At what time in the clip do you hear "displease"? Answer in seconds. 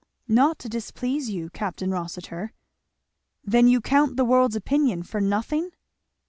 0.67-1.29